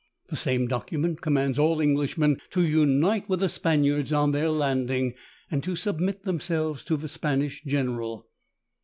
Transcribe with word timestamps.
The 0.29 0.35
same 0.35 0.67
document 0.67 1.21
commands 1.21 1.59
all 1.59 1.79
Englishmen 1.79 2.41
to 2.49 2.63
unite 2.63 3.29
with 3.29 3.39
the 3.39 3.47
Spaniards 3.47 4.11
on 4.11 4.31
their 4.31 4.49
landing, 4.49 5.13
and 5.51 5.63
to 5.63 5.75
submit 5.75 6.23
themselves 6.23 6.83
to 6.85 6.97
the 6.97 7.07
Spanish 7.07 7.63
general. 7.63 8.25